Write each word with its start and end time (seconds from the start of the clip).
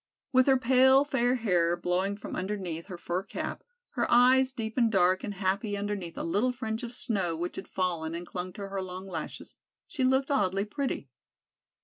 With 0.31 0.47
her 0.47 0.57
pale 0.57 1.05
fair 1.05 1.35
hair 1.35 1.77
blowing 1.77 2.17
from 2.17 2.35
underneath 2.35 2.87
her 2.87 2.97
fur 2.97 3.21
cap, 3.21 3.63
her 3.91 4.09
eyes 4.09 4.51
deep 4.51 4.75
and 4.75 4.91
dark 4.91 5.23
and 5.23 5.35
happy 5.35 5.77
underneath 5.77 6.17
a 6.17 6.23
little 6.23 6.51
fringe 6.51 6.81
of 6.81 6.91
snow 6.95 7.35
which 7.35 7.55
had 7.55 7.67
fallen 7.67 8.15
and 8.15 8.25
clung 8.25 8.51
to 8.53 8.69
her 8.69 8.81
long 8.81 9.05
lashes, 9.05 9.53
she 9.85 10.03
looked 10.03 10.31
oddly 10.31 10.65
pretty. 10.65 11.11